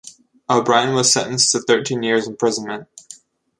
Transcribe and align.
O'Brien 0.49 0.95
was 0.95 1.13
sentenced 1.13 1.51
to 1.51 1.59
thirteen 1.59 2.01
years 2.01 2.25
imprisonment. 2.27 2.87